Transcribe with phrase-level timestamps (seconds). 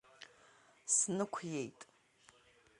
[0.95, 1.79] Снықәиеит.